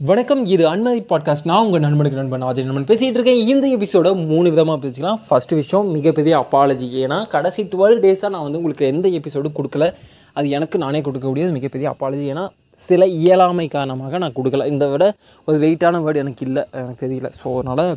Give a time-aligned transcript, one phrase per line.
[0.00, 4.50] வணக்கம் இது அன்மதி பாட்காஸ்ட் நான் உங்கள் நண்பனுக்கு நண்பன் அஜய் நண்பன் பேசிகிட்டு இருக்கேன் இந்த எபிசோட மூணு
[4.50, 9.56] விதமாக பேசிக்கலாம் ஃபர்ஸ்ட் விஷயம் மிகப்பெரிய அப்பாலஜி ஏன்னா கடைசி டுவெல் டேஸாக நான் வந்து உங்களுக்கு எந்த எபிசோடும்
[9.58, 9.86] கொடுக்கல.
[10.32, 14.66] அது எனக்கு நானே கொடுக்கக்கூடியது மிகப்பெரிய அப்பாலஜி ஏன்னா சில இயலாமை காரணமாக நான் கொடுக்கல.
[14.66, 15.06] இந்த விட
[15.44, 16.64] ஒரு வெயிட்டான வேர்டு எனக்கு இல்லை.
[16.72, 17.30] எனக்கு தெரியல.
[17.44, 17.96] ஸோ அதனால்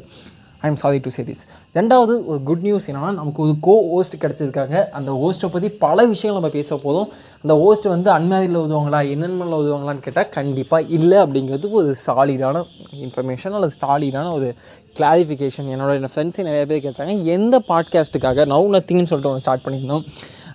[0.62, 1.44] I am sorry to say this
[1.76, 4.90] ரெண்டாவது ஒரு குட் நியூஸ் என்னென்னா நமக்கு ஒரு கோ ஹோஸ்ட் கிடச்சிருக்காங்க.
[4.90, 7.10] அந்த ஹோஸ்ட்டை பற்றி பல விஷயங்கள் நம்ம பேச போதும்
[7.42, 12.64] அந்த ஹோஸ்ட் வந்து அன்மேரியில் உதவுவாங்களா என்னென்ன உதவுவாங்களான்னு கேட்டால் கண்டிப்பாக இல்லை அப்படிங்கிறது ஒரு சாலிடான
[13.06, 14.56] இன்ஃபர்மேஷன் அல்லது சாலிடான ஒரு
[15.00, 20.06] கிளாரிஃபிகேஷன் என்னோட என் ஃப்ரெண்ட்ஸே நிறைய பேர் கேட்டாங்க எந்த பாட்காஸ்ட்டுக்காக நவு நத்திங்னு சொல்லிட்டு ஒன்று ஸ்டார்ட் பண்ணியிருந்தோம்.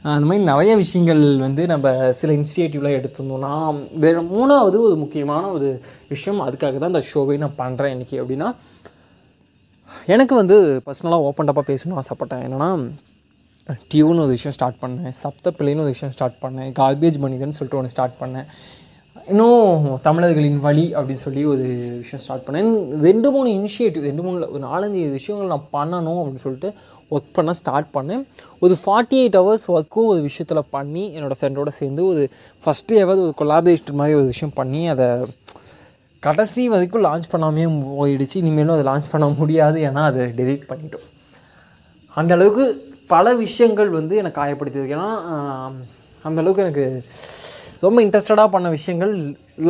[0.03, 3.53] அந்த மாதிரி நிறைய விஷயங்கள் வந்து நம்ம சில இனிஷியேட்டிவ்லாம் எடுத்திருந்தோம்னா
[3.93, 8.55] வேறு மூணாவது ஒரு முக்கியமான ஒரு விஷயம் அதுக்காக தான் இந்த ஷோவை நான் பண்ணுறேன் இன்றைக்கி அப்படின்னா
[10.07, 12.43] எனக்கு வந்து பர்சனலாக ஓப்பன்டப்பாக பேசணும்னு ஆசைப்பட்டேன்.
[12.47, 12.91] என்னென்னா
[13.91, 15.13] டியூன்னு ஒரு விஷயம் ஸ்டார்ட் பண்ணேன்.
[15.23, 16.73] சப்தப்பிள்ளைன்னு ஒரு விஷயம் ஸ்டார்ட் பண்ணேன்.
[16.81, 18.47] கார்பேஜ் மனிதன் சொல்லிட்டு ஒன்று ஸ்டார்ட் பண்ணேன்.
[19.29, 21.63] இன்னும் தமிழர்களின் வழி அப்படின்னு சொல்லி ஒரு
[21.97, 22.71] விஷயம் ஸ்டார்ட் பண்ணேன்.
[23.01, 26.75] ரெண்டு மூணு இனிஷியேட்டிவ் ரெண்டு மூணு ஒரு நாலஞ்சு விஷயங்கள் நான் பண்ணணும் அப்படின்னு சொல்லிட்டு
[27.11, 28.25] ஒர்க் பண்ண ஸ்டார்ட் பண்ணேன்.
[28.61, 32.29] ஒரு ஃபார்ட்டி எயிட் ஹவர்ஸ் ஒர்க்கும் ஒரு விஷயத்தில் பண்ணி என்னோடய ஃப்ரெண்டோட சேர்ந்து ஒரு
[32.65, 35.07] ஃபஸ்ட்டு எவர் ஒரு கொலாபரேஷன் மாதிரி ஒரு விஷயம் பண்ணி அதை
[36.27, 37.65] கடைசி வரைக்கும் லான்ச் பண்ணாமே
[38.01, 38.37] போயிடுச்சு.
[38.43, 41.07] இனிமேலும் அதை லான்ச் பண்ண முடியாது ஏன்னா அதை டெலீட் பண்ணிட்டோம்.
[42.21, 42.65] அந்த அளவுக்கு
[43.15, 45.11] பல விஷயங்கள் வந்து எனக்கு காயப்படுத்தியிருக்கு ஏன்னா
[46.27, 46.85] அந்தளவுக்கு எனக்கு
[47.85, 49.13] ரொம்ப இன்ட்ரெஸ்டடாக பண்ண விஷயங்கள்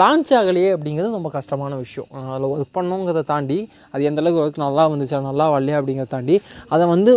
[0.01, 2.09] லான்ச் ஆகலையே அப்படிங்கிறது ரொம்ப கஷ்டமான விஷயம்.
[2.33, 3.57] அதில் ஒர்க் பண்ணோங்கிறத தாண்டி
[3.93, 6.37] அது எந்த அளவுக்கு ஒர்க் நல்லா வந்துச்சா நல்லா வரலையா அப்படிங்கிறத தாண்டி
[6.75, 7.13] அதை வந்து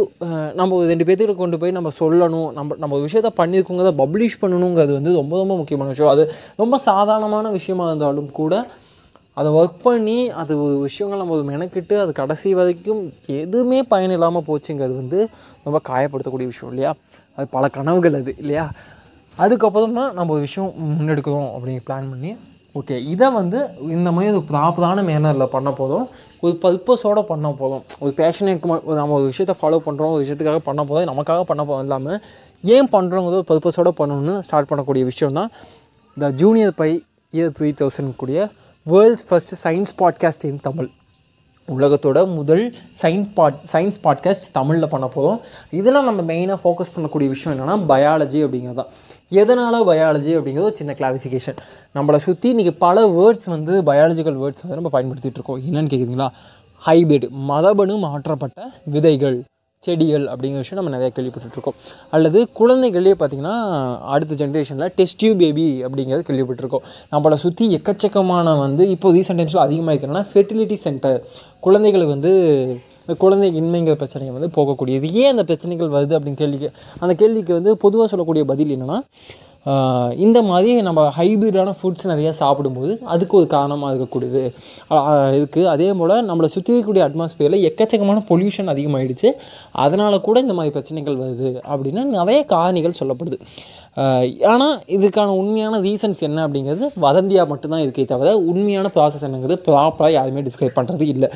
[0.59, 2.49] நம்ம ரெண்டு பேர்த்துக்கு கொண்டு போய் நம்ம சொல்லணும்.
[2.57, 6.13] நம்ம நம்ம ஒரு விஷயத்த பண்ணியிருக்கோங்கிறத பப்ளிஷ் பண்ணணுங்கிறது வந்து ரொம்ப ரொம்ப முக்கியமான விஷயம்.
[6.15, 6.25] அது
[6.63, 8.65] ரொம்ப சாதாரணமான விஷயமா இருந்தாலும் கூட
[9.37, 13.01] அதை ஒர்க் பண்ணி அது ஒரு விஷயங்கள் நம்ம மெனக்கிட்டு அது கடைசி வரைக்கும்
[13.37, 15.19] எதுவுமே பயன் இல்லாமல் போச்சுங்கிறது வந்து
[15.65, 16.91] ரொம்ப காயப்படுத்தக்கூடிய விஷயம் இல்லையா?
[17.37, 18.65] அது பல கனவுகள் அது இல்லையா?
[19.37, 22.31] அதுக்கப்புறம் தான் நம்ம ஒரு விஷயம் முன்னெடுக்கிறோம் அப்படிங்க பிளான் பண்ணி
[22.75, 26.05] ஓகே இதை வந்து இந்த மாதிரி ஒரு ப்ராப்பரான மேனரில் பண்ண போதும்
[26.43, 31.09] ஒரு பர்பஸோடு பண்ண போதும் ஒரு பேஷனுக்கு நம்ம ஒரு விஷயத்தை ஃபாலோ பண்ணுறோம் ஒரு விஷயத்துக்காக பண்ண போதும்
[31.11, 32.19] நமக்காக பண்ண போதும் இல்லாமல்
[32.63, 35.49] ஏன் பண்ணுறோங்கிறது ஒரு பர்பஸோடு பண்ணணும்னு ஸ்டார்ட் பண்ணக்கூடிய விஷயம் தான்
[36.17, 36.91] இந்த junior Pi
[37.33, 38.41] year three thousand கூடிய
[38.87, 40.89] world's first science podcast in Tamil
[41.67, 45.39] உலகத்தோட முதல் சயின்ஸ் பாட் சயின்ஸ் பாட்காஸ்ட் தமிழில் பண்ண போதும்
[45.71, 48.73] இதெல்லாம் நம்ம மெயினாக ஃபோக்கஸ் பண்ணக்கூடிய விஷயம் என்னென்னா பயாலஜி அப்படிங்கிறது.
[48.73, 48.87] தான்
[49.29, 51.57] எதனால் பயாலஜி அப்படிங்கிறது ஒரு சின்ன கிளாரிஃபிகேஷன்
[51.95, 55.61] நம்மளை சுற்றி இன்றைக்கி பல வேர்ட்ஸ் வந்து பயாலஜிக்கல் வேர்ட்ஸ் வந்து நம்ம பயன்படுத்திகிட்டு இருக்கோம்.
[55.61, 56.29] என்னென்னு கேட்குறீங்களா
[56.85, 59.43] ஹைபிரிட் மரபணு மாற்றப்பட்ட விதைகள்.
[59.85, 61.77] செடிகள் அப்படிங்கிற விஷயம் நம்ம நிறையா கேள்விப்பட்டிருக்கோம்.
[62.15, 63.55] அல்லது குழந்தைகளே பார்த்திங்கன்னா
[64.13, 66.85] அடுத்த ஜென்ரேஷனில் டெஸ்ட் பேபி அப்படிங்கிறது கேள்விப்பட்டிருக்கோம்.
[67.13, 71.19] நம்மளை சுற்றி எக்கச்சக்கமான வந்து இப்போ ரீசெண்ட் டைம்ஸில் அதிகமாக இருக்கிறன்னா ஃபெர்டிலிட்டி சென்டர்
[71.65, 72.33] குழந்தைகளுக்கு வந்து
[73.03, 75.07] இந்த குழந்தை இன்மைங்கிற பிரச்சனைகள் வந்து போகக்கூடியது.
[75.21, 76.69] ஏன் அந்த பிரச்சனைகள் வருது அப்படின்னு கேள்விக்கு
[77.03, 78.97] அந்த கேள்விக்கு வந்து பொதுவாக சொல்லக்கூடிய பதில் என்னென்னா
[80.25, 84.43] இந்த மாதிரி நம்ம ஹைபிரிடான ஃபுட்ஸ் நிறையா சாப்பிடும்போது அதுக்கு ஒரு காரணமாக இருக்கக்கூடியது.
[85.37, 89.31] இருக்குது அதே போல் நம்மளை சுற்றி இருக்கக்கூடிய அட்மாஸ்பியரில் எக்கச்சக்கமான பொல்யூஷன் அதிகமாகிடுச்சு
[89.85, 93.39] அதனால் கூட இந்த மாதிரி பிரச்சனைகள் வருது அப்படின்னு நிறைய காரணிகள் சொல்லப்படுது.
[94.51, 100.43] ஆனால் இதுக்கான உண்மையான ரீசன்ஸ் என்ன அப்படிங்கிறது வதந்தியாக மட்டும்தான் இருக்கே தவிர உண்மையான ப்ராசஸ் என்னங்கிறது ப்ராப்பராக யாருமே
[100.47, 101.29] டிஸ்கிரைப் பண்ணுறது இல்லை.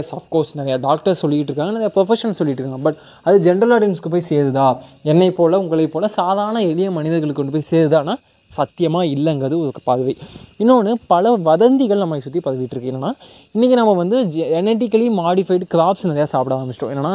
[0.00, 4.28] எஸ் அஃப்கோர்ஸ் நிறையா டாக்டர்ஸ் சொல்லிகிட்டு இருக்காங்க நிறைய ப்ரொஃபஷன் சொல்லிட்டு இருக்காங்க பட் அது ஜென்ரல் ஆடியன்ஸ்க்கு போய்
[4.30, 4.68] சேருதா?
[5.12, 8.14] என்னை போல் உங்களை போல் சாதாரண எளிய மனிதர்களுக்கு கொண்டு போய் சேருதானா?
[8.58, 10.14] சத்தியமாக இல்லைங்கிறது ஒரு பதவி.
[10.62, 13.10] இன்னொன்று பல வதந்திகள் நம்மளை சுற்றி பரவிட்டு இருக்கு என்னென்னா
[13.54, 16.92] இன்றைக்கி நம்ம வந்து ஜெனட்டிக்கலி மாடிஃபைடு கிராப்ஸ் நிறையா சாப்பிட ஆரம்பிச்சிட்டோம்.
[16.94, 17.12] என்னென்னா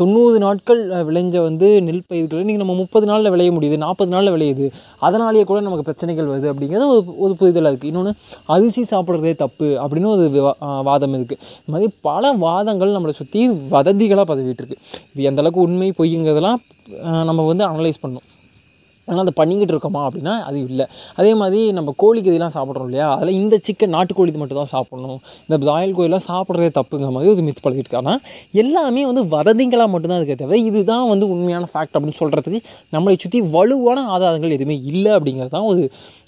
[0.00, 4.66] தொண்ணூறு நாட்கள் விளைஞ்ச வந்து நெல் பயிர்கள் இன்றைக்கி நம்ம முப்பது நாளில் விளைய முடியுது நாற்பது நாளில் விளையுது.
[5.08, 8.14] அதனாலேயே கூட நமக்கு பிரச்சனைகள் வருது அப்படிங்கிறது ஒரு ஒரு புரிதலாக இருக்குது இன்னொன்று
[8.56, 10.26] அரிசி சாப்பிட்றதே தப்பு அப்படின்னு ஒரு
[10.90, 13.42] வாதம் இருக்குது இந்த மாதிரி பல வாதங்கள் நம்மளை சுற்றி
[13.76, 14.78] வதந்திகளாக பரவிட்டு இருக்கு
[15.14, 16.60] இது எந்தளவுக்கு உண்மை பொய்ங்கிறதெல்லாம்
[17.30, 18.28] நம்ம வந்து அனலைஸ் பண்ணணும்.
[19.08, 20.84] ஆனால் அதை பண்ணிக்கிட்டு இருக்கோமா அப்படின்னா அது இல்லை.
[21.20, 23.08] அதே மாதிரி நம்ம கோழிக்கு இதெல்லாம் சாப்பிட்றோம் இல்லையா?
[23.16, 25.18] அதில் இந்த சிக்கன் நாட்டுக்கோழி மட்டும் தான் சாப்பிடணும்.
[25.46, 28.14] இந்த பிராயில் கோழிலாம் சாப்பிட்றதே தப்புங்கிற மாதிரி ஒரு மித் பழகிட்டு இருக்காங்க
[28.62, 32.60] எல்லாமே வந்து வதந்திங்களாக மட்டும்தான் இருக்கே தவிர இதுதான் வந்து உண்மையான ஃபேக்ட் அப்படின்னு சொல்கிறதுக்கு
[32.96, 35.84] நம்மளை சுற்றி வலுவான ஆதாரங்கள் எதுவுமே இல்லை அப்படிங்கிறது தான் ஒரு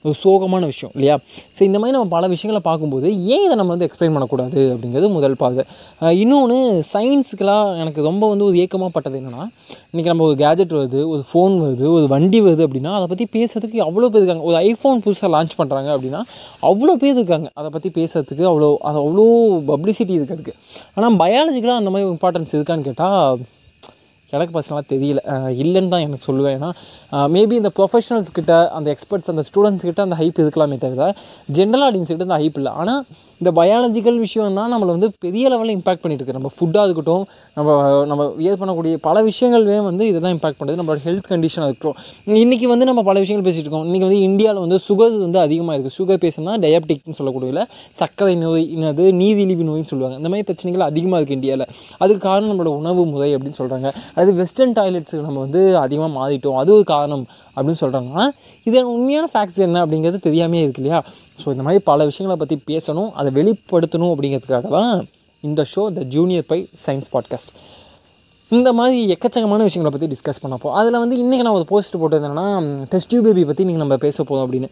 [0.07, 1.15] ஒரு சோகமான விஷயம் இல்லையா?
[1.57, 5.37] ஸோ இந்த மாதிரி நம்ம பல விஷயங்களை பார்க்கும்போது ஏன் இதை நம்ம வந்து எக்ஸ்பிளைன் பண்ணக்கூடாது அப்படிங்கிறது முதல்
[5.43, 5.63] பார்வை.
[6.23, 6.57] இன்னொன்று
[6.91, 9.45] சயின்ஸுக்கெலாம் எனக்கு ரொம்ப வந்து ஒரு ஏக்கமாக பட்டது என்னென்னா
[9.93, 13.81] இன்றைக்கி நம்ம ஒரு கேஜெட் வருது ஒரு ஃபோன் வருது ஒரு வண்டி வருது அப்படின்னா அதை பற்றி பேசுறதுக்கு
[13.89, 14.45] அவ்வளோ பேர் இருக்காங்க.
[14.51, 16.23] ஒரு ஐஃபோன் புதுசாக லான்ச் பண்ணுறாங்க அப்படின்னா
[16.71, 17.49] அவ்வளோ பேர் இருக்காங்க.
[17.61, 19.27] அதை பற்றி பேசுறதுக்கு அவ்வளோ அது அவ்வளோ
[19.73, 20.55] பப்ளிசிட்டி இருக்குது அதுக்கு
[20.97, 23.45] ஆனால் பயாலஜிக்கலாக அந்த மாதிரி இம்பார்ட்டன்ஸ் இருக்கான்னு கேட்டால்
[24.37, 25.21] எனக்கு பர்சனலாக தெரியல.
[25.63, 26.55] இல்லைன்னு தான் எனக்கு சொல்லுவேன்.
[26.59, 26.71] ஏன்னா
[27.35, 31.07] மேபி இந்த ப்ரொஃபஷனல்ஸ் கிட்ட அந்த எக்ஸ்பர்ட்ஸ் அந்த ஸ்டூடெண்ட்ஸ் கிட்ட அந்த ஹைப் இருக்கலாமே தவிர
[31.59, 32.73] ஜென்ரல் ஆடியன்ஸ் கிட்ட அந்த ஹைப் இல்லை.
[32.83, 33.03] ஆனால்
[33.41, 37.25] இந்த பயாலஜிக்கல் விஷயம் தான் நம்மளை வந்து பெரிய லெவலில் இம்பாக்ட் பண்ணிட்டு இருக்கு நம்ம ஃபுட்டாக இருக்கட்டும்
[37.57, 37.77] நம்ம
[38.11, 40.79] நம்ம ஏது பண்ணக்கூடிய பல விஷயங்களுமே வந்து இதை தான் இம்பாக்ட் பண்ணுது.
[40.81, 41.99] நம்மளோட ஹெல்த் கண்டிஷனாக இருக்கட்டும்.
[42.45, 43.87] இன்றைக்கி வந்து நம்ம பல விஷயங்கள் பேசிகிட்டு இருக்கோம்.
[43.89, 47.67] இன்றைக்கி வந்து இந்தியாவில் வந்து சுகர் வந்து அதிகமாக இருக்குது சுகர் பேசுனா டயபெட்டிக்னு சொல்லக்கூடிய
[48.01, 50.19] சர்க்கரை நோய் என்னது நீரிழிவு நோய்னு சொல்லுவாங்க.
[50.21, 51.67] இந்த மாதிரி பிரச்சனைகள் அதிகமாக இருக்குது இந்தியாவில்
[52.03, 53.91] அதுக்கு காரணம் நம்மளோட உணவு முறை அப்படின்னு சொல்கிறாங்க
[54.21, 56.59] அது வெஸ்டர்ன் டாய்லெட்ஸுக்கு நம்ம வந்து அதிகமாக மாறிட்டோம்.
[56.63, 57.27] அது ஒரு காரணம்
[57.57, 58.25] அப்படின்னு சொல்கிறாங்கன்னா
[58.69, 61.01] இது உண்மையான ஃபேக்ட்ஸ் என்ன அப்படிங்கிறது தெரியாமே இருக்கு இல்லையா?
[61.39, 64.93] ஸோ இந்த மாதிரி பல விஷயங்களை பற்றி பேசணும் அதை வெளிப்படுத்தணும் அப்படிங்கிறதுக்காக தான்
[65.45, 67.53] இந்த show the junior Pi science podcast
[68.51, 72.47] இந்த மாதிரி எக்கச்சக்கமான விஷயங்களை பற்றி டிஸ்கஸ் பண்ணப்போ அதில் வந்து இன்றைக்கி நான் ஒரு போஸ்ட் போட்டிருந்தேன்னா
[72.89, 74.69] டெஸ்ட் டியூ பேபி பற்றி நீங்கள் நம்ம பேச போதும் அப்படின்னு.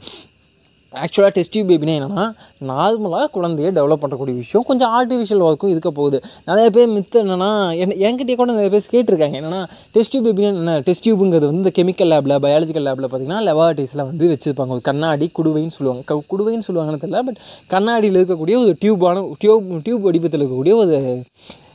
[0.95, 2.27] ஆக்சுவலாக டெஸ்ட் டியூப் பேபினா என்னென்னா
[2.61, 6.21] நார்மலாக குழந்தைய டெவலப் பண்ணக்கூடிய விஷயம் கொஞ்சம் ஆர்டிஃபிஷியல் ஒர்க்கும் இருக்க போகுது.
[6.47, 9.35] நிறைய பேர் மித்து என்னென்னா என் என்கிட்டயே கூட நிறைய பேர் கேட்டிருக்காங்க.
[9.41, 10.81] என்னென்னா டெஸ்ட் டியூப் பேபினா என்ன?
[10.81, 14.69] டெஸ்ட் டியூபுங்கிறது வந்து இந்த கெமிக்கல் லேபில் பயாலஜிக்கல் லேபில் பார்த்திங்கன்னா லெபார்ட்டிஸில் வந்து வச்சுருப்பாங்க.
[14.69, 16.23] ஒரு கண்ணாடி குடுவைன்னு சொல்லுவாங்க.
[16.33, 21.23] குடுவைன்னு சொல்லுவாங்கன்னு தெரியல பட் கண்ணாடியில் இருக்கக்கூடிய ஒரு டியூபான டியூப் டியூப் வடிவத்தில் இருக்கக்கூடிய ஒரு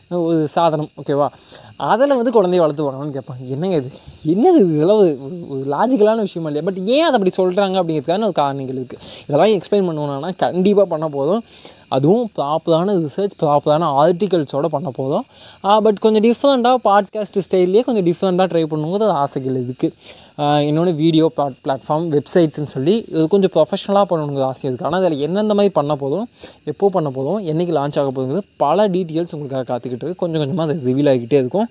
[0.09, 1.27] ஒரு சாதனம் ஓகேவா
[1.75, 3.47] அதில் வந்து குழந்தைய வளர்த்துவாங்கன்னு கேட்பாங்க.
[3.47, 3.91] என்னங்க இது?
[4.25, 4.75] என்னது இது?
[4.75, 5.17] இதெல்லாம் ஒரு
[5.49, 6.61] ஒரு லாஜிக்கலான விஷயமா இல்லையா?
[6.63, 11.43] பட் ஏன் அதை அப்படி சொல்கிறாங்க அப்படிங்கிறதுக்கான ஒரு காரணங்கள் இருக்குது இதெல்லாம் எக்ஸ்பிளைன் பண்ணுவோம்னா கண்டிப்பாக பண்ண போதும்.
[11.89, 15.25] அதுவும் ப்ராப்பரான ரிசர்ச் ப்ராப்பரான ஆர்டிகல்ஸோடு பண்ண போதும்
[15.83, 19.93] பட் கொஞ்சம் டிஃப்ரெண்ட்டாக பாட்காஸ்ட் ஸ்டைல்லே கொஞ்சம் டிஃப்ரெண்ட்டாக ட்ரை பண்ணும்போது ஆசைகள் இருக்குது
[20.67, 25.53] இன்னொன்று வீடியோ பிளாட் பிளாட்ஃபார்ம் வெப்சைட்ஸ்னு சொல்லி இது கொஞ்சம் ப்ரொஃபஷனலாக பண்ணணுங்கிற ஆசை இருக்குது ஆனால் அதில் எந்தெந்த
[25.53, 26.27] மாதிரி பண்ண போதும்
[26.63, 30.93] எப்போ பண்ண போதும் என்றைக்கு லான்ச் ஆக போகுதுங்கிறது பல டீட்டெயில்ஸ் உங்களுக்காக காத்துக்கிட்டு இருக்குது கொஞ்சம் கொஞ்சமாக அது
[30.93, 31.69] ரிவீல் ஆகிக்கிட்டே இருக்கும்.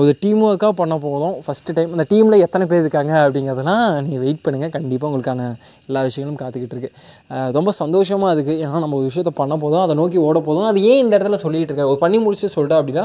[0.00, 1.36] ஒரு டீம் ஒர்க்காக பண்ண போதும்.
[1.44, 5.46] ஃபஸ்ட்டு டைம் அந்த டீமில் எத்தனை பேர் இருக்காங்க அப்படிங்கிறதெல்லாம் நீங்கள் வெயிட் பண்ணுங்கள் கண்டிப்பாக உங்களுக்கான
[5.88, 10.18] எல்லா விஷயங்களும் காத்துக்கிட்டு இருக்குது ரொம்ப சந்தோஷமாக இருக்குது ஏன்னா நம்ம ஒரு விஷயத்தை பண்ண போதும் அதை நோக்கி
[10.26, 10.68] ஓட போதும்.
[10.70, 13.04] அது ஏன் இந்த இடத்துல சொல்லிகிட்டு இருக்கேன் ஒரு பண்ணி முடிச்சு சொல்லிட்டேன் அப்படின்னா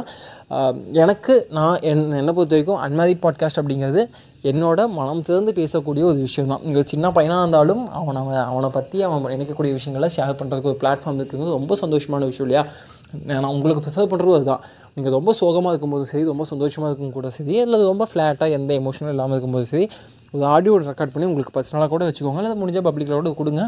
[1.03, 4.03] எனக்கு நான் என் என்னை பொறுத்த வரைக்கும் அன்மேரிட் பாட்காஸ்ட் அப்படிங்கிறது
[4.51, 6.65] என்னோட மனம் திறந்து பேசக்கூடிய ஒரு விஷயம் தான்.
[6.67, 11.57] இங்கே சின்ன பையனாக இருந்தாலும் அவனை அவனை பற்றி அவன் நினைக்கக்கூடிய விஷயங்களை ஷேர் பண்ணுறதுக்கு ஒரு பிளாட்ஃபார்ம் இருக்குங்கிறது
[11.59, 12.65] ரொம்ப சந்தோஷமான விஷயம் இல்லையா?
[13.29, 14.63] நான் உங்களுக்கு ப்ரிஃபர் பண்ணுறது அதுதான்.
[14.95, 19.13] நீங்கள் ரொம்ப சோகமாக இருக்கும்போதும் சரி ரொம்ப சந்தோஷமாக இருக்கும் கூட சரி அல்லது ரொம்ப ஃப்ளாட்டாக எந்த எமோஷனும்
[19.13, 19.85] இல்லாமல் இருக்கும்போது சரி
[20.35, 22.39] ஒரு ஆடியோ ரெக்கார்ட் பண்ணி உங்களுக்கு பர்சனலாக கூட வச்சுக்கோங்க.
[22.41, 23.63] அல்லது முடிஞ்சால் பப்ளிக்கில் கூட கொடுங்க.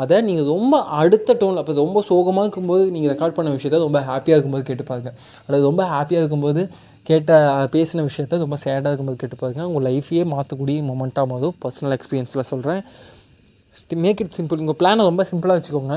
[0.00, 4.36] அதை நீங்கள் ரொம்ப அடுத்த டோனில் அப்போ ரொம்ப சோகமாக இருக்கும்போது நீங்கள் ரெக்கார்ட் பண்ண விஷயத்த ரொம்ப ஹாப்பியாக
[4.36, 5.10] இருக்கும்போது கேட்டு பாருங்க.
[5.46, 6.62] அல்லது ரொம்ப ஹாப்பியாக இருக்கும்போது
[7.08, 7.38] கேட்ட
[7.74, 9.62] பேசின விஷயத்த ரொம்ப சேடாக இருக்கும்போது கேட்டு பாருங்க.
[9.70, 12.82] உங்கள் லைஃப்பையே மாற்றக்கூடிய மொமெண்ட்டாக போதும் பர்சனல் எக்ஸ்பீரியன்ஸில் சொல்கிறேன்
[14.04, 15.96] மேக் இட் சிம்பிள் உங்கள் பிளானை ரொம்ப சிம்பிளாக வச்சுக்கோங்க.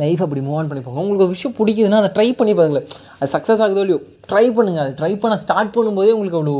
[0.00, 2.86] லைஃப் அப்படி மூவ் ஆன் பண்ணி போங்க உங்களுக்கு ஒரு விஷயம் பிடிக்குதுன்னா அதை ட்ரை பண்ணி பாருங்களேன்.
[3.18, 4.00] அது சக்ஸஸ் ஆகுதோ இல்லையோ
[4.30, 6.54] ட்ரை பண்ணுங்கள் அது ட்ரை பண்ண ஸ்டார்ட் பண்ணும்போதே உங்களுக்கு அவ்வளோ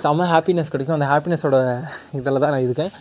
[0.00, 0.96] செம ஹாப்பினஸ் கிடைக்கும்.
[0.98, 1.58] அந்த ஹாப்பினஸோட
[2.18, 2.92] இதில் தான் நான் இருக்கேன்.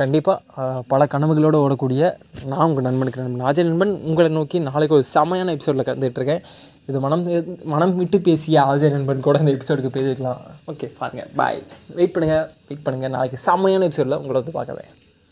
[0.00, 2.02] கண்டிப்பாக பல கனவுகளோடு ஓடக்கூடிய
[2.50, 6.42] நான் உங்கள் நண்பனுக்கு நண்பன் நாஜல் நண்பன் உங்களை நோக்கி நாளைக்கு ஒரு செமையான எபிசோடில் கந்துட்டுருக்கேன்
[6.90, 7.24] இது மனம்
[7.72, 10.42] மனம் விட்டு பேசிய ஆஜய் நண்பன் கூட இந்த எபிசோடுக்கு பேசிக்கலாம்.
[10.72, 11.58] ஓகே பாருங்கள் பாய்
[11.98, 14.90] வெயிட் பண்ணுங்கள் வெயிட் பண்ணுங்கள் நாளைக்கு செம்மையான எபிசோடில் உங்களை வந்து பார்க்குறேன்.